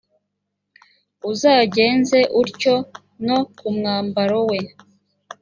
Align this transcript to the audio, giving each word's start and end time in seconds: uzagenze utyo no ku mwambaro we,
uzagenze 1.31 2.19
utyo 2.41 2.75
no 3.25 3.37
ku 3.57 3.67
mwambaro 3.75 4.39
we, 4.49 4.59